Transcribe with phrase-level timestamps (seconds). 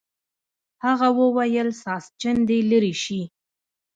[0.85, 3.21] هغه وویل ساسچن دې لرې شي.